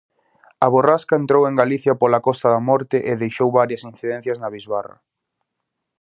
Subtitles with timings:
[0.65, 4.95] A borrasca entrou en Galicia pola Costa da Morte e deixou varias incidencias na bisbarra.